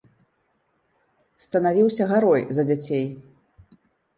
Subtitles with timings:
[1.47, 3.05] Станавіўся гарой за дзяцей.